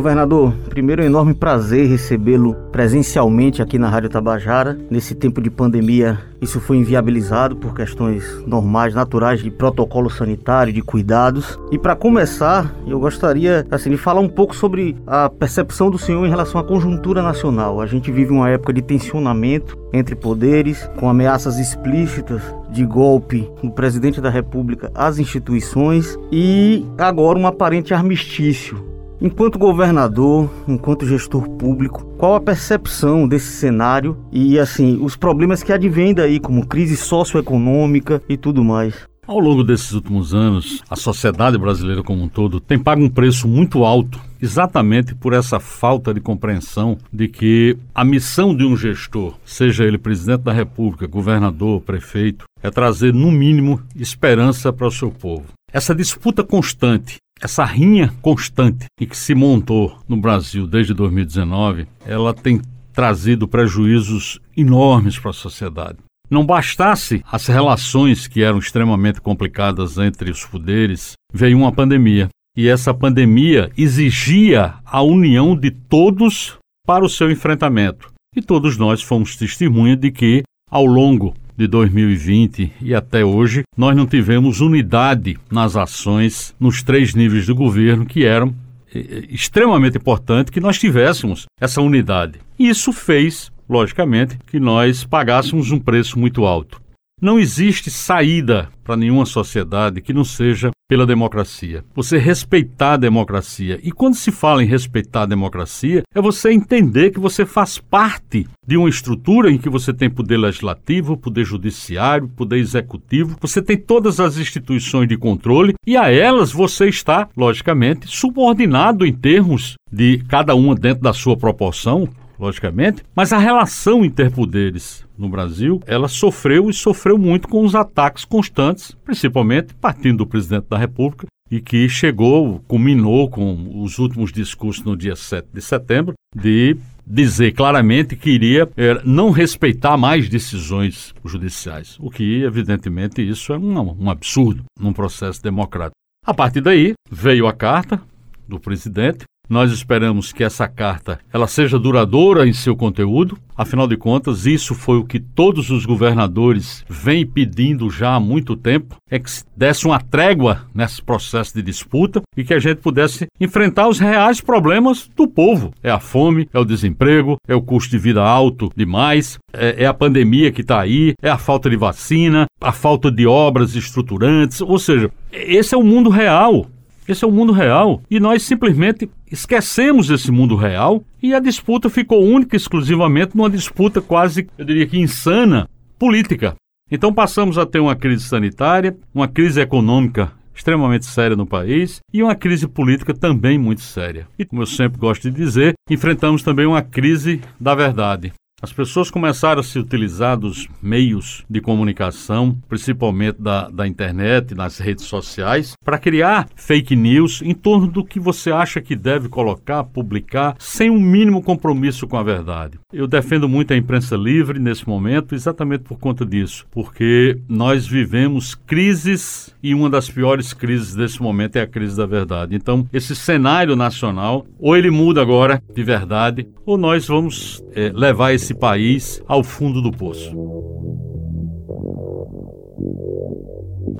[0.00, 4.78] Governador, primeiro é um enorme prazer recebê-lo presencialmente aqui na Rádio Tabajara.
[4.90, 10.80] Nesse tempo de pandemia, isso foi inviabilizado por questões normais, naturais de protocolo sanitário, de
[10.80, 11.60] cuidados.
[11.70, 16.24] E para começar, eu gostaria assim, de falar um pouco sobre a percepção do senhor
[16.24, 17.78] em relação à conjuntura nacional.
[17.78, 22.40] A gente vive uma época de tensionamento entre poderes, com ameaças explícitas
[22.70, 28.88] de golpe do presidente da República às instituições e agora um aparente armistício
[29.22, 35.74] Enquanto governador, enquanto gestor público, qual a percepção desse cenário e assim os problemas que
[35.74, 38.94] advêm daí, como crise socioeconômica e tudo mais?
[39.26, 43.46] Ao longo desses últimos anos, a sociedade brasileira como um todo tem pago um preço
[43.46, 49.34] muito alto, exatamente por essa falta de compreensão de que a missão de um gestor,
[49.44, 55.10] seja ele presidente da República, governador, prefeito, é trazer, no mínimo, esperança para o seu
[55.10, 55.44] povo.
[55.70, 62.60] Essa disputa constante essa rinha constante que se montou no Brasil desde 2019, ela tem
[62.92, 65.98] trazido prejuízos enormes para a sociedade.
[66.28, 72.28] Não bastasse as relações que eram extremamente complicadas entre os poderes, veio uma pandemia.
[72.56, 78.12] E essa pandemia exigia a união de todos para o seu enfrentamento.
[78.36, 83.94] E todos nós fomos testemunha de que, ao longo de 2020 e até hoje, nós
[83.94, 88.54] não tivemos unidade nas ações nos três níveis do governo que eram
[88.94, 92.38] eh, eh, extremamente importante que nós tivéssemos essa unidade.
[92.58, 96.80] Isso fez, logicamente, que nós pagássemos um preço muito alto.
[97.20, 101.84] Não existe saída para nenhuma sociedade que não seja pela democracia.
[101.94, 103.78] Você respeitar a democracia.
[103.82, 108.46] E quando se fala em respeitar a democracia, é você entender que você faz parte
[108.66, 113.76] de uma estrutura em que você tem poder legislativo, poder judiciário, poder executivo, você tem
[113.76, 120.24] todas as instituições de controle e a elas você está, logicamente, subordinado em termos de
[120.26, 126.70] cada uma dentro da sua proporção, logicamente, mas a relação interpoderes no Brasil, ela sofreu
[126.70, 131.88] e sofreu muito com os ataques constantes, principalmente partindo do presidente da República, e que
[131.88, 138.30] chegou, culminou com os últimos discursos no dia 7 de setembro, de dizer claramente que
[138.30, 144.64] iria é, não respeitar mais decisões judiciais, o que, evidentemente, isso é um, um absurdo
[144.78, 145.96] num processo democrático.
[146.24, 148.00] A partir daí, veio a carta
[148.46, 153.36] do presidente, nós esperamos que essa carta ela seja duradoura em seu conteúdo.
[153.56, 158.56] Afinal de contas, isso foi o que todos os governadores vêm pedindo já há muito
[158.56, 162.78] tempo, é que se desse uma trégua nesse processo de disputa e que a gente
[162.78, 165.74] pudesse enfrentar os reais problemas do povo.
[165.82, 169.86] É a fome, é o desemprego, é o custo de vida alto demais, é, é
[169.86, 174.60] a pandemia que está aí, é a falta de vacina, a falta de obras estruturantes,
[174.60, 176.66] ou seja, esse é o mundo real.
[177.10, 178.00] Esse é o mundo real.
[178.08, 183.50] E nós simplesmente esquecemos esse mundo real e a disputa ficou única e exclusivamente numa
[183.50, 185.68] disputa quase, eu diria que insana,
[185.98, 186.54] política.
[186.88, 192.22] Então passamos a ter uma crise sanitária, uma crise econômica extremamente séria no país e
[192.22, 194.28] uma crise política também muito séria.
[194.38, 198.32] E, como eu sempre gosto de dizer, enfrentamos também uma crise da verdade.
[198.62, 204.78] As pessoas começaram a se utilizar dos meios de comunicação, principalmente da, da internet, nas
[204.78, 209.82] redes sociais, para criar fake news em torno do que você acha que deve colocar,
[209.84, 212.78] publicar, sem um mínimo compromisso com a verdade.
[212.92, 218.54] Eu defendo muito a imprensa livre nesse momento, exatamente por conta disso, porque nós vivemos
[218.54, 222.54] crises e uma das piores crises desse momento é a crise da verdade.
[222.54, 228.32] Então, esse cenário nacional, ou ele muda agora de verdade, ou nós vamos é, levar
[228.32, 230.34] esse país ao fundo do poço.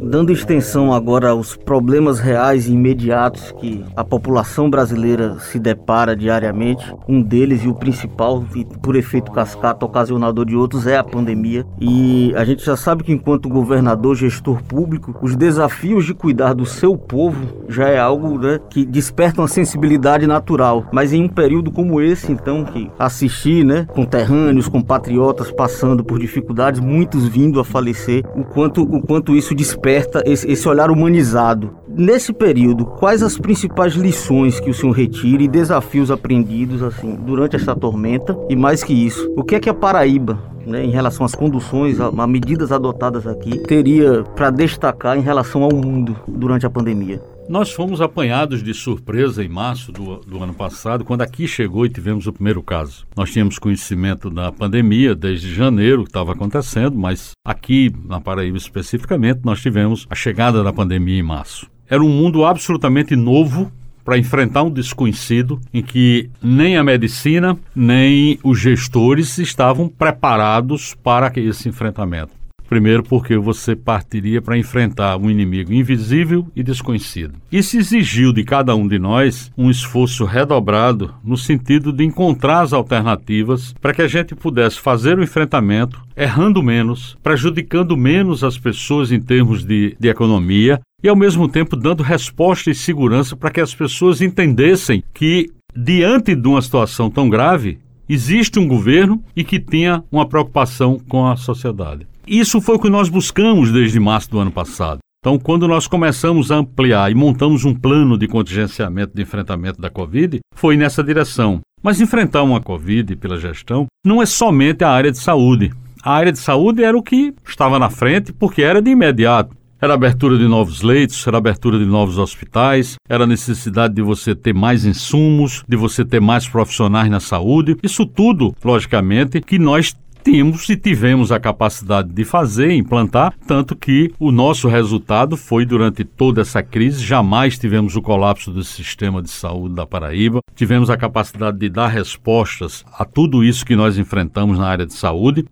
[0.03, 6.91] Dando extensão agora aos problemas reais e imediatos que a população brasileira se depara diariamente,
[7.07, 11.67] um deles e o principal, e por efeito cascata, ocasionador de outros, é a pandemia.
[11.79, 16.65] E a gente já sabe que, enquanto governador, gestor público, os desafios de cuidar do
[16.65, 20.87] seu povo já é algo né, que desperta uma sensibilidade natural.
[20.91, 26.81] Mas em um período como esse, então, que assistir, né, conterrâneos, compatriotas passando por dificuldades,
[26.81, 31.75] muitos vindo a falecer, o quanto, o quanto isso desperta desperta esse, esse olhar humanizado.
[31.89, 37.57] Nesse período, quais as principais lições que o senhor retira e desafios aprendidos assim durante
[37.57, 38.39] essa tormenta?
[38.49, 42.01] E mais que isso, o que é que a Paraíba né, em relação às conduções,
[42.01, 47.21] a, a medidas adotadas aqui, teria para destacar em relação ao mundo durante a pandemia?
[47.51, 51.89] Nós fomos apanhados de surpresa em março do, do, ano passado, quando aqui chegou e
[51.89, 53.05] tivemos o primeiro caso.
[53.17, 59.41] Nós tínhamos conhecimento da pandemia desde janeiro que estava acontecendo, mas aqui na Paraíba especificamente
[59.43, 61.69] nós tivemos a chegada da pandemia em março.
[61.89, 63.73] Era um mundo absolutamente novo
[64.05, 71.33] para enfrentar um desconhecido em que nem a medicina nem os gestores estavam preparados para
[71.35, 72.40] esse enfrentamento.
[72.71, 77.35] Primeiro, porque você partiria para enfrentar um inimigo invisível e desconhecido.
[77.51, 82.73] Isso exigiu de cada um de nós um esforço redobrado no sentido de encontrar as
[82.73, 89.11] alternativas para que a gente pudesse fazer o enfrentamento errando menos, prejudicando menos as pessoas
[89.11, 93.61] em termos de, de economia e, ao mesmo tempo, dando resposta e segurança para que
[93.61, 99.59] as pessoas entendessem que, diante de uma situação tão grave, existe um governo e que
[99.59, 102.07] tenha uma preocupação com a sociedade.
[102.33, 105.01] Isso foi o que nós buscamos desde março do ano passado.
[105.19, 109.91] Então, quando nós começamos a ampliar e montamos um plano de contingenciamento de enfrentamento da
[109.91, 111.59] Covid, foi nessa direção.
[111.83, 115.73] Mas enfrentar uma Covid pela gestão não é somente a área de saúde.
[116.05, 119.57] A área de saúde era o que estava na frente porque era de imediato.
[119.83, 124.55] Era abertura de novos leitos, era abertura de novos hospitais, era necessidade de você ter
[124.55, 127.77] mais insumos, de você ter mais profissionais na saúde.
[127.83, 134.13] Isso tudo, logicamente, que nós temos e tivemos a capacidade de fazer, implantar, tanto que
[134.19, 139.31] o nosso resultado foi durante toda essa crise, jamais tivemos o colapso do sistema de
[139.31, 144.59] saúde da Paraíba, tivemos a capacidade de dar respostas a tudo isso que nós enfrentamos
[144.59, 145.45] na área de saúde.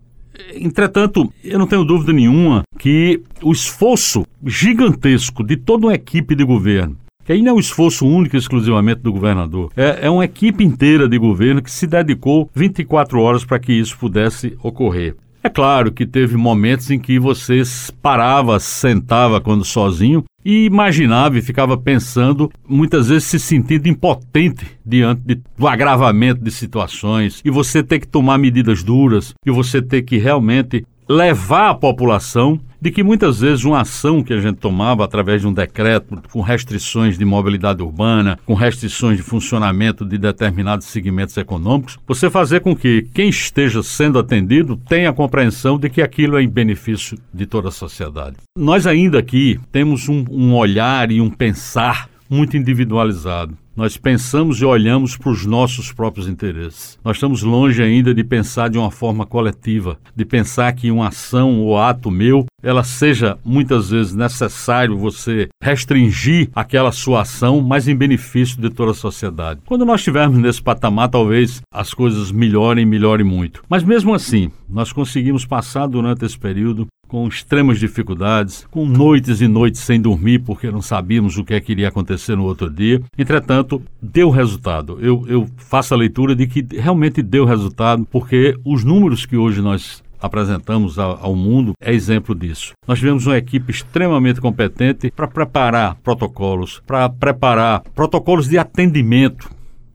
[0.55, 6.44] Entretanto, eu não tenho dúvida nenhuma que o esforço gigantesco de toda uma equipe de
[6.44, 6.97] governo
[7.29, 9.71] que aí não é um esforço único e exclusivamente do governador.
[9.77, 13.99] É, é uma equipe inteira de governo que se dedicou 24 horas para que isso
[13.99, 15.15] pudesse ocorrer.
[15.43, 17.61] É claro que teve momentos em que você
[18.01, 25.21] parava, sentava quando sozinho e imaginava e ficava pensando, muitas vezes se sentindo impotente diante
[25.21, 30.01] de, do agravamento de situações e você ter que tomar medidas duras e você ter
[30.01, 35.05] que realmente levar a população de que muitas vezes uma ação que a gente tomava
[35.05, 40.87] através de um decreto com restrições de mobilidade urbana, com restrições de funcionamento de determinados
[40.87, 46.03] segmentos econômicos, você fazer com que quem esteja sendo atendido tenha a compreensão de que
[46.03, 48.37] aquilo é em benefício de toda a sociedade.
[48.57, 53.57] Nós ainda aqui temos um, um olhar e um pensar muito individualizado.
[53.79, 56.99] Nós pensamos e olhamos para os nossos próprios interesses.
[57.05, 61.61] Nós estamos longe ainda de pensar de uma forma coletiva, de pensar que uma ação
[61.61, 67.95] ou ato meu, ela seja muitas vezes necessário você restringir aquela sua ação, mas em
[67.95, 69.61] benefício de toda a sociedade.
[69.65, 73.63] Quando nós estivermos nesse patamar, talvez as coisas melhorem, melhorem muito.
[73.69, 79.49] Mas mesmo assim, nós conseguimos passar durante esse período com extremas dificuldades, com noites e
[79.49, 83.02] noites sem dormir porque não sabíamos o que, é que iria acontecer no outro dia.
[83.16, 84.99] Entretanto, deu resultado.
[85.00, 89.60] Eu, eu faço a leitura de que realmente deu resultado, porque os números que hoje
[89.60, 92.72] nós apresentamos ao, mundo é exemplo disso.
[92.87, 99.49] Nós tivemos uma equipe extremamente competente para preparar protocolos, para preparar protocolos de atendimento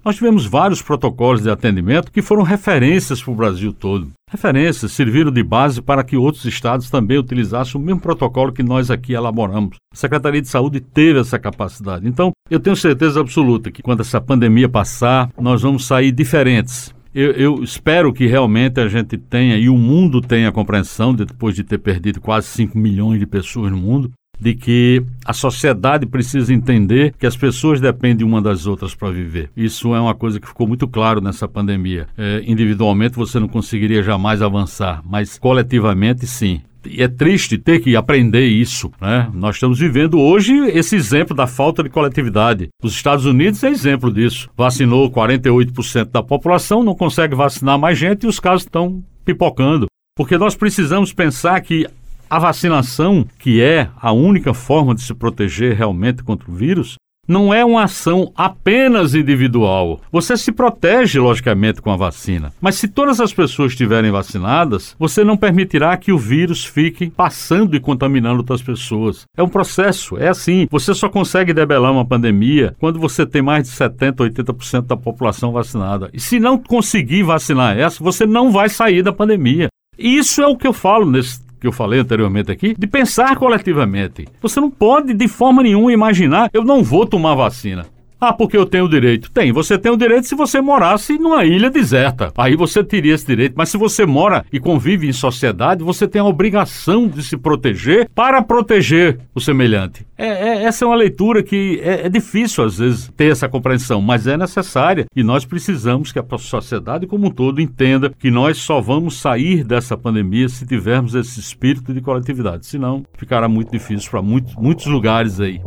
[0.06, 4.12] nós tivemos vários protocolos de atendimento que foram referências para o Brasil todo.
[4.34, 8.90] Referências serviram de base para que outros estados também utilizassem o mesmo protocolo que nós
[8.90, 9.78] aqui elaboramos.
[9.94, 12.08] A Secretaria de Saúde teve essa capacidade.
[12.08, 16.96] Então, eu tenho certeza absoluta que quando essa pandemia passar, nós vamos sair diferentes.
[17.14, 21.54] Eu, eu, espero que realmente a gente tenha e o mundo tenha compreensão, de, depois
[21.54, 24.12] de ter perdido quase 5 milhões de pessoas no mundo,
[24.44, 29.50] de que a sociedade precisa entender que as pessoas dependem uma das outras para viver.
[29.56, 32.08] Isso é uma coisa que ficou muito claro nessa pandemia.
[32.18, 36.62] É, individualmente você não conseguiria jamais avançar, mas coletivamente sim.
[36.86, 38.92] E é triste ter que aprender isso.
[39.00, 39.30] Né?
[39.34, 42.68] Nós estamos vivendo hoje esse exemplo da falta de coletividade.
[42.84, 44.50] Os Estados Unidos é exemplo disso.
[44.58, 49.88] Vacinou 48% da população, não consegue vacinar mais gente e os casos estão pipocando.
[50.16, 51.88] Porque nós precisamos pensar que
[52.34, 56.96] a vacinação, que é a única forma de se proteger realmente contra o vírus,
[57.28, 60.02] não é uma ação apenas individual.
[60.12, 62.52] Você se protege, logicamente, com a vacina.
[62.60, 67.76] Mas se todas as pessoas estiverem vacinadas, você não permitirá que o vírus fique passando
[67.76, 69.26] e contaminando outras pessoas.
[69.38, 70.68] É um processo, é assim.
[70.72, 75.52] Você só consegue debelar uma pandemia quando você tem mais de 70%, 80% da população
[75.52, 76.10] vacinada.
[76.12, 79.68] E se não conseguir vacinar essa, você não vai sair da pandemia.
[80.00, 83.38] E isso é o que eu falo nesse que eu falei anteriormente aqui, de pensar
[83.38, 84.28] coletivamente.
[84.42, 87.86] Você não pode de forma nenhuma imaginar, eu não vou tomar vacina.
[88.26, 89.30] Ah, porque eu tenho direito.
[89.30, 92.32] Tem, você tem o direito se você morasse numa ilha deserta.
[92.38, 93.54] Aí você teria esse direito.
[93.58, 98.10] Mas se você mora e convive em sociedade, você tem a obrigação de se proteger
[98.16, 100.06] para proteger o semelhante.
[100.18, 104.02] É, é essa é uma leitura que é, é difícil, às vezes, ter essa compreensão,
[104.02, 105.06] mas é necessária.
[105.14, 109.66] E nós precisamos que a sociedade como um todo entenda que nós só vamos sair
[109.66, 112.68] dessa pandemia se tivermos esse espírito de coletividade.
[112.68, 115.60] Senão, ficará muito difícil para muitos, muitos lugares aí.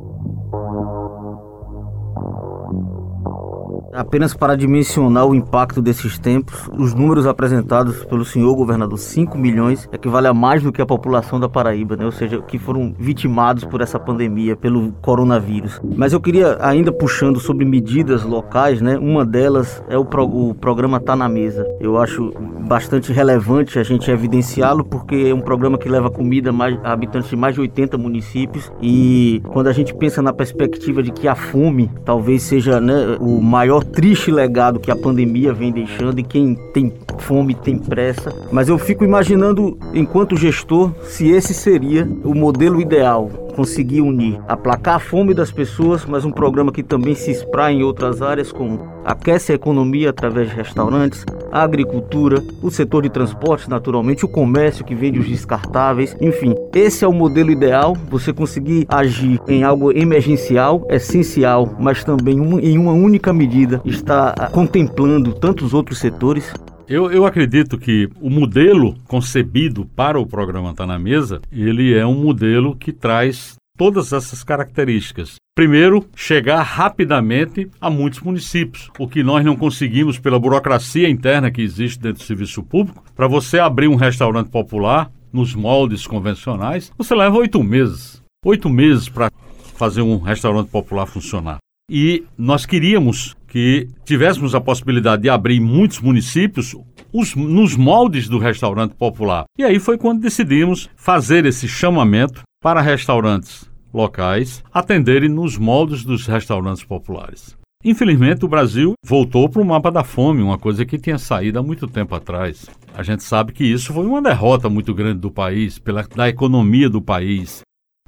[3.96, 9.88] Apenas para dimensionar o impacto desses tempos, os números apresentados pelo senhor governador, 5 milhões,
[9.90, 12.04] equivale a mais do que a população da Paraíba, né?
[12.04, 15.80] ou seja, que foram vitimados por essa pandemia, pelo coronavírus.
[15.96, 18.98] Mas eu queria, ainda puxando sobre medidas locais, né?
[18.98, 21.66] uma delas é o, pro, o programa Tá na Mesa.
[21.80, 22.34] Eu acho
[22.68, 26.50] bastante relevante a gente evidenciá-lo, porque é um programa que leva comida
[26.84, 31.12] a habitantes de mais de 80 municípios e quando a gente pensa na perspectiva de
[31.12, 36.18] que a fome talvez seja né, o maior triste legado que a pandemia vem deixando
[36.18, 38.32] e quem tem fome tem pressa.
[38.50, 44.96] Mas eu fico imaginando, enquanto gestor, se esse seria o modelo ideal conseguir unir, aplacar
[44.96, 48.86] a fome das pessoas, mas um programa que também se espraia em outras áreas, como
[49.04, 54.84] aquece a economia através de restaurantes, a agricultura, o setor de transportes, naturalmente, o comércio
[54.84, 56.54] que vende os descartáveis, enfim.
[56.74, 62.76] Esse é o modelo ideal, você conseguir agir em algo emergencial, essencial, mas também em
[62.76, 66.52] uma única medida, está contemplando tantos outros setores.
[66.88, 72.06] Eu, eu acredito que o modelo concebido para o programa Está na Mesa, ele é
[72.06, 75.34] um modelo que traz todas essas características.
[75.56, 81.60] Primeiro, chegar rapidamente a muitos municípios, o que nós não conseguimos pela burocracia interna que
[81.60, 83.02] existe dentro do serviço público.
[83.16, 88.22] Para você abrir um restaurante popular nos moldes convencionais, você leva oito meses.
[88.44, 89.28] Oito meses para
[89.74, 91.58] fazer um restaurante popular funcionar.
[91.90, 96.74] E nós queríamos que tivéssemos a possibilidade de abrir muitos municípios
[97.12, 99.44] os, nos moldes do restaurante popular.
[99.58, 106.26] E aí foi quando decidimos fazer esse chamamento para restaurantes locais atenderem nos moldes dos
[106.26, 107.56] restaurantes populares.
[107.84, 111.62] Infelizmente, o Brasil voltou para o mapa da fome, uma coisa que tinha saído há
[111.62, 112.68] muito tempo atrás.
[112.92, 116.90] A gente sabe que isso foi uma derrota muito grande do país, pela, da economia
[116.90, 117.60] do país.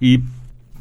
[0.02, 0.20] E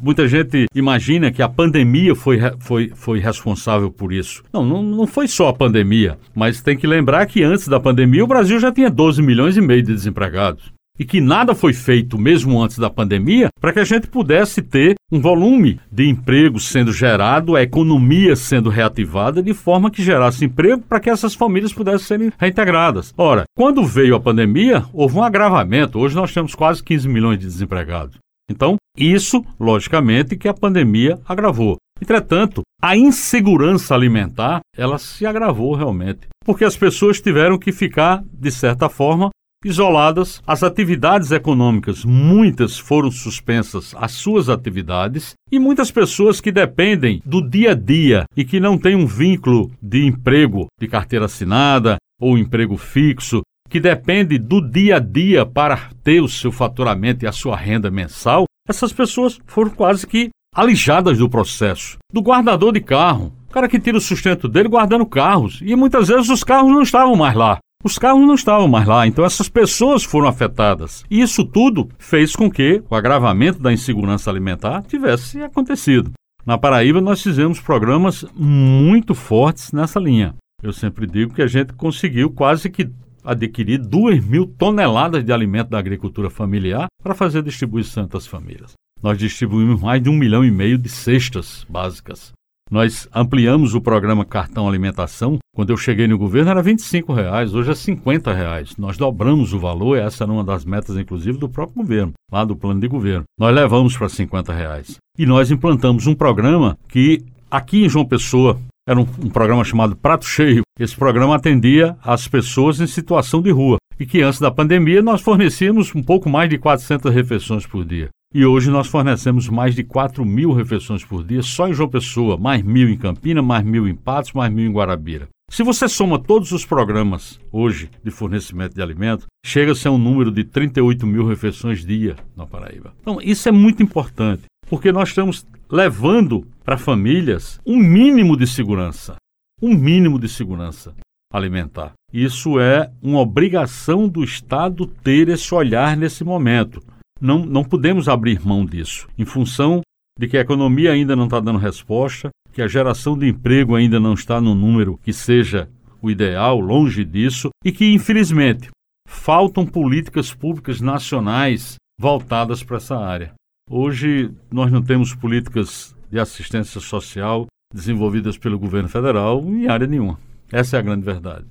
[0.00, 4.42] Muita gente imagina que a pandemia foi, foi, foi responsável por isso.
[4.52, 8.22] Não, não, não foi só a pandemia, mas tem que lembrar que antes da pandemia
[8.22, 10.72] o Brasil já tinha 12 milhões e meio de desempregados.
[10.98, 14.96] E que nada foi feito, mesmo antes da pandemia, para que a gente pudesse ter
[15.12, 20.82] um volume de empregos sendo gerado, a economia sendo reativada, de forma que gerasse emprego
[20.82, 23.14] para que essas famílias pudessem serem reintegradas.
[23.16, 26.00] Ora, quando veio a pandemia, houve um agravamento.
[26.00, 28.18] Hoje nós temos quase 15 milhões de desempregados.
[28.50, 31.76] Então, isso, logicamente, que a pandemia agravou.
[32.00, 38.50] Entretanto, a insegurança alimentar, ela se agravou realmente, porque as pessoas tiveram que ficar, de
[38.50, 39.30] certa forma,
[39.64, 47.20] isoladas, as atividades econômicas, muitas foram suspensas as suas atividades e muitas pessoas que dependem
[47.24, 51.96] do dia a dia e que não têm um vínculo de emprego, de carteira assinada
[52.20, 57.28] ou emprego fixo, que depende do dia a dia para ter o seu faturamento e
[57.28, 61.96] a sua renda mensal, essas pessoas foram quase que alijadas do processo.
[62.12, 66.08] Do guardador de carro, o cara que tira o sustento dele guardando carros, e muitas
[66.08, 67.58] vezes os carros não estavam mais lá.
[67.84, 71.04] Os carros não estavam mais lá, então essas pessoas foram afetadas.
[71.08, 76.12] E isso tudo fez com que o agravamento da insegurança alimentar tivesse acontecido.
[76.44, 80.34] Na Paraíba, nós fizemos programas muito fortes nessa linha.
[80.60, 82.90] Eu sempre digo que a gente conseguiu quase que
[83.24, 88.72] adquirir 2 mil toneladas de alimento da agricultura familiar para fazer distribuição entre as famílias.
[89.02, 92.32] Nós distribuímos mais de um milhão e meio de cestas básicas.
[92.70, 95.38] Nós ampliamos o programa Cartão Alimentação.
[95.54, 98.76] Quando eu cheguei no governo era 25 reais, hoje é 50 reais.
[98.76, 102.54] Nós dobramos o valor, essa era uma das metas, inclusive, do próprio governo, lá do
[102.54, 103.24] plano de governo.
[103.40, 104.96] Nós levamos para 50 reais.
[105.16, 109.94] E nós implantamos um programa que, aqui em João Pessoa, era um, um programa chamado
[109.94, 110.62] Prato Cheio.
[110.80, 115.20] Esse programa atendia as pessoas em situação de rua e que antes da pandemia nós
[115.20, 118.08] fornecíamos um pouco mais de 400 refeições por dia.
[118.34, 122.38] E hoje nós fornecemos mais de 4 mil refeições por dia só em João Pessoa,
[122.38, 125.28] mais mil em Campina, mais mil em Patos, mais mil em Guarabira.
[125.50, 130.30] Se você soma todos os programas hoje de fornecimento de alimento, chega-se a um número
[130.30, 132.94] de 38 mil refeições dia na Paraíba.
[133.00, 139.16] Então, isso é muito importante, porque nós estamos levando para famílias um mínimo de segurança,
[139.60, 140.94] um mínimo de segurança
[141.32, 141.92] alimentar.
[142.12, 146.82] Isso é uma obrigação do Estado ter esse olhar nesse momento.
[147.20, 149.82] Não, não podemos abrir mão disso, em função
[150.18, 154.00] de que a economia ainda não está dando resposta, que a geração de emprego ainda
[154.00, 155.68] não está no número que seja
[156.00, 158.68] o ideal, longe disso, e que, infelizmente,
[159.06, 163.34] faltam políticas públicas nacionais voltadas para essa área.
[163.68, 170.18] Hoje, nós não temos políticas de assistência social desenvolvidas pelo governo federal em área nenhuma.
[170.50, 171.46] Essa é a grande verdade.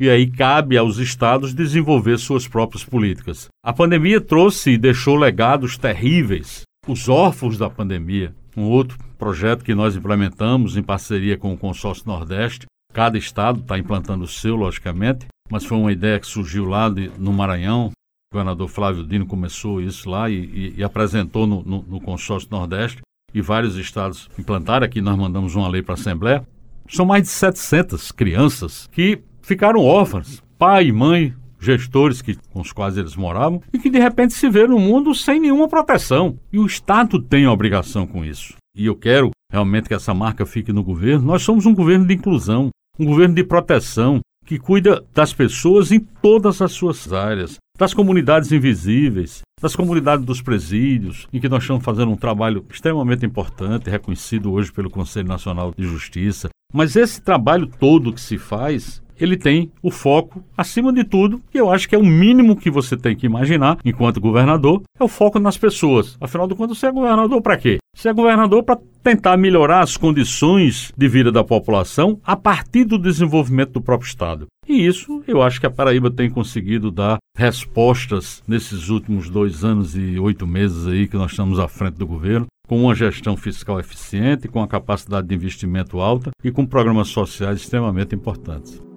[0.00, 3.48] E aí cabe aos estados desenvolver suas próprias políticas.
[3.64, 6.62] A pandemia trouxe e deixou legados terríveis.
[6.86, 12.06] Os órfãos da pandemia, um outro projeto que nós implementamos em parceria com o Consórcio
[12.06, 16.88] Nordeste, Cada estado está implantando o seu, logicamente, mas foi uma ideia que surgiu lá
[16.88, 17.92] de, no Maranhão.
[18.30, 22.50] O governador Flávio Dino começou isso lá e, e, e apresentou no, no, no consórcio
[22.50, 23.00] Nordeste
[23.32, 24.84] e vários estados implantaram.
[24.84, 26.46] Aqui nós mandamos uma lei para a Assembleia.
[26.90, 32.70] São mais de 700 crianças que ficaram órfãs, pai e mãe, gestores que, com os
[32.70, 36.38] quais eles moravam, e que de repente se vê no mundo sem nenhuma proteção.
[36.52, 38.56] E o Estado tem a obrigação com isso.
[38.76, 41.24] E eu quero realmente que essa marca fique no governo.
[41.24, 42.68] Nós somos um governo de inclusão,
[42.98, 48.50] um governo de proteção, que cuida das pessoas em todas as suas áreas, das comunidades
[48.50, 54.52] invisíveis, das comunidades dos presídios, em que nós estamos fazendo um trabalho extremamente importante, reconhecido
[54.52, 56.48] hoje pelo Conselho Nacional de Justiça.
[56.74, 61.60] Mas esse trabalho todo que se faz, ele tem o foco, acima de tudo, que
[61.60, 65.08] eu acho que é o mínimo que você tem que imaginar enquanto governador, é o
[65.08, 66.16] foco nas pessoas.
[66.20, 67.78] Afinal de contas, você é governador para quê?
[67.94, 72.98] Você é governador para tentar melhorar as condições de vida da população a partir do
[72.98, 74.46] desenvolvimento do próprio Estado.
[74.68, 79.96] E isso eu acho que a Paraíba tem conseguido dar respostas nesses últimos dois anos
[79.96, 83.80] e oito meses aí que nós estamos à frente do governo, com uma gestão fiscal
[83.80, 88.87] eficiente, com a capacidade de investimento alta e com programas sociais extremamente importantes.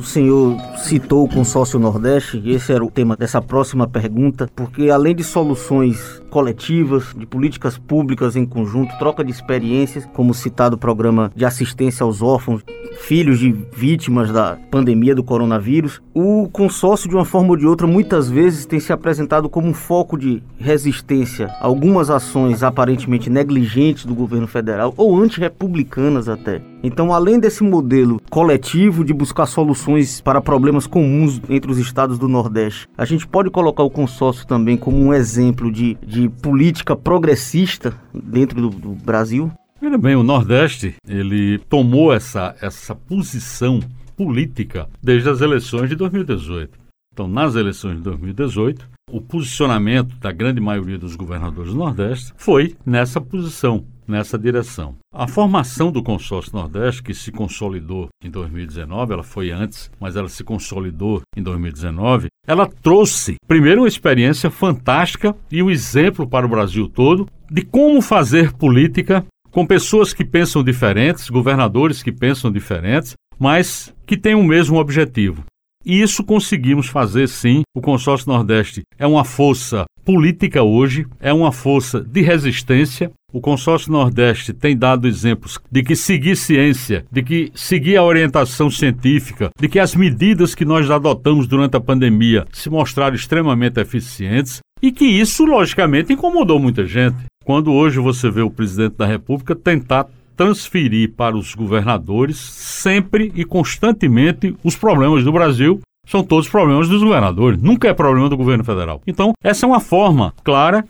[0.00, 4.88] O senhor citou o consórcio Nordeste, e esse era o tema dessa próxima pergunta, porque
[4.88, 10.78] além de soluções coletivas, de políticas públicas em conjunto, troca de experiências, como citado o
[10.78, 12.62] programa de assistência aos órfãos,
[13.00, 17.86] filhos de vítimas da pandemia do coronavírus, o consórcio, de uma forma ou de outra,
[17.86, 24.04] muitas vezes tem se apresentado como um foco de resistência a algumas ações aparentemente negligentes
[24.04, 26.62] do governo federal ou antirrepublicanas até.
[26.82, 32.26] Então, além desse modelo coletivo de buscar soluções para problemas comuns entre os estados do
[32.26, 37.94] Nordeste, a gente pode colocar o consórcio também como um exemplo de, de política progressista
[38.12, 39.50] dentro do, do Brasil?
[39.80, 43.80] Veja bem, o Nordeste, ele tomou essa, essa posição
[44.16, 46.78] política desde as eleições de 2018.
[47.12, 52.76] Então, nas eleições de 2018, o posicionamento da grande maioria dos governadores do Nordeste foi
[52.84, 54.96] nessa posição nessa direção.
[55.14, 60.28] A formação do consórcio Nordeste, que se consolidou em 2019, ela foi antes, mas ela
[60.28, 66.48] se consolidou em 2019, ela trouxe, primeiro, uma experiência fantástica e um exemplo para o
[66.50, 73.14] Brasil todo de como fazer política com pessoas que pensam diferentes, governadores que pensam diferentes,
[73.38, 75.44] mas que têm o mesmo objetivo.
[75.84, 77.62] E isso conseguimos fazer sim.
[77.74, 83.12] O Consórcio Nordeste é uma força política hoje, é uma força de resistência.
[83.32, 88.68] O Consórcio Nordeste tem dado exemplos de que seguir ciência, de que seguir a orientação
[88.68, 94.58] científica, de que as medidas que nós adotamos durante a pandemia se mostraram extremamente eficientes
[94.82, 97.18] e que isso, logicamente, incomodou muita gente.
[97.44, 103.44] Quando hoje você vê o presidente da República tentar transferir para os governadores sempre e
[103.44, 108.64] constantemente os problemas do Brasil são todos problemas dos governadores, nunca é problema do governo
[108.64, 109.00] federal.
[109.06, 110.84] Então, essa é uma forma clara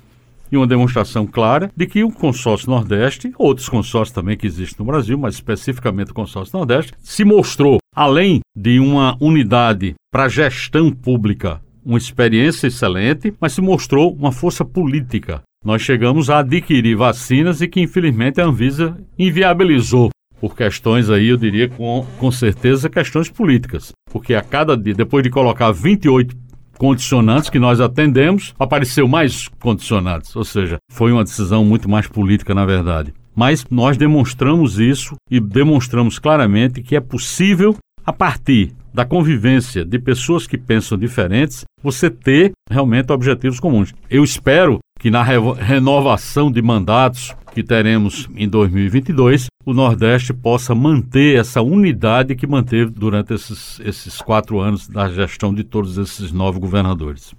[0.50, 4.90] e uma demonstração clara de que o consórcio Nordeste, outros consórcios também que existem no
[4.90, 11.60] Brasil, mas especificamente o consórcio Nordeste, se mostrou, além de uma unidade para gestão pública,
[11.84, 15.42] uma experiência excelente, mas se mostrou uma força política.
[15.62, 20.08] Nós chegamos a adquirir vacinas e que, infelizmente, a Anvisa inviabilizou
[20.40, 23.92] por questões aí, eu diria com, com certeza, questões políticas.
[24.10, 26.34] Porque a cada dia, depois de colocar 28
[26.78, 30.34] condicionantes que nós atendemos, apareceu mais condicionantes.
[30.34, 33.12] Ou seja, foi uma decisão muito mais política, na verdade.
[33.36, 39.98] Mas nós demonstramos isso e demonstramos claramente que é possível, a partir da convivência de
[39.98, 43.94] pessoas que pensam diferentes, você ter realmente objetivos comuns.
[44.08, 51.38] Eu espero que na renovação de mandatos que teremos em 2022, o Nordeste possa manter
[51.38, 56.60] essa unidade que manteve durante esses, esses quatro anos da gestão de todos esses nove
[56.60, 57.34] governadores.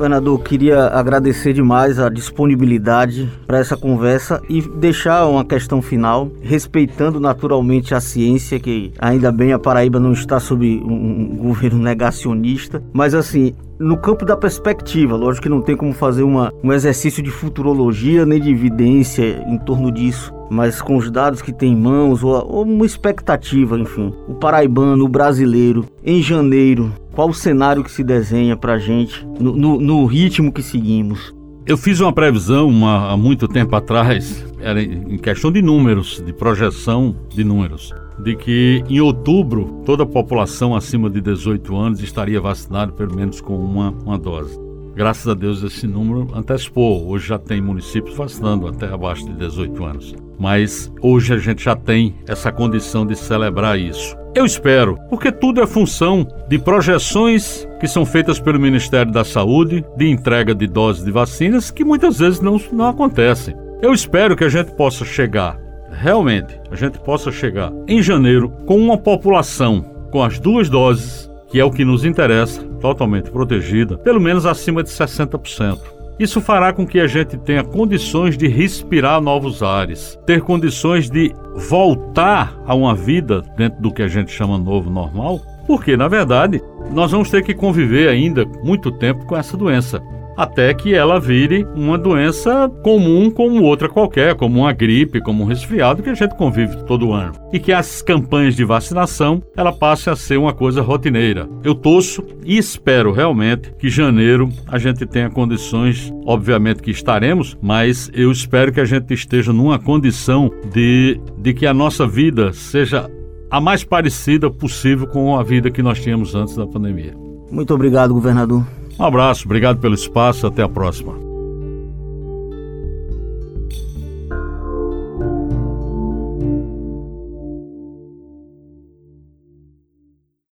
[0.00, 7.20] Governador, queria agradecer demais a disponibilidade para essa conversa e deixar uma questão final, respeitando
[7.20, 13.14] naturalmente a ciência, que ainda bem a Paraíba não está sob um governo negacionista, mas
[13.14, 17.30] assim, no campo da perspectiva, lógico que não tem como fazer uma, um exercício de
[17.30, 22.24] futurologia nem de evidência em torno disso, mas com os dados que tem em mãos,
[22.24, 24.12] ou, ou uma expectativa, enfim.
[24.26, 29.26] O paraibano, o brasileiro, em janeiro, qual o cenário que se desenha para a gente
[29.38, 31.34] no, no, no, ritmo que seguimos?
[31.66, 36.32] Eu fiz uma previsão uma, há muito tempo atrás, era em questão de números, de
[36.32, 42.40] projeção de números de que em outubro toda a população acima de 18 anos estaria
[42.40, 44.58] vacinada pelo menos com uma, uma dose.
[44.94, 47.06] graças a Deus esse número antecipou.
[47.06, 50.14] Hoje já tem municípios vacinando até abaixo de 18 anos.
[50.38, 54.19] Mas hoje a gente já tem essa condição de celebrar isso.
[54.32, 59.84] Eu espero, porque tudo é função de projeções que são feitas pelo Ministério da Saúde,
[59.96, 63.56] de entrega de doses de vacinas, que muitas vezes não, não acontecem.
[63.82, 65.58] Eu espero que a gente possa chegar,
[65.90, 71.58] realmente, a gente possa chegar em janeiro com uma população com as duas doses, que
[71.58, 75.99] é o que nos interessa, totalmente protegida, pelo menos acima de 60%.
[76.20, 81.34] Isso fará com que a gente tenha condições de respirar novos ares, ter condições de
[81.70, 86.60] voltar a uma vida dentro do que a gente chama novo normal, porque, na verdade,
[86.92, 90.02] nós vamos ter que conviver ainda muito tempo com essa doença
[90.40, 95.46] até que ela vire uma doença comum como outra qualquer, como uma gripe, como um
[95.46, 97.34] resfriado que a gente convive todo ano.
[97.52, 101.46] E que as campanhas de vacinação ela passe a ser uma coisa rotineira.
[101.62, 108.10] Eu torço e espero realmente que janeiro a gente tenha condições, obviamente que estaremos, mas
[108.14, 113.10] eu espero que a gente esteja numa condição de, de que a nossa vida seja
[113.50, 117.14] a mais parecida possível com a vida que nós tínhamos antes da pandemia.
[117.50, 118.64] Muito obrigado, governador.
[119.00, 121.29] Um abraço, obrigado pelo espaço, até a próxima.